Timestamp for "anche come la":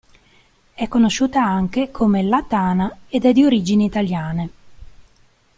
1.43-2.41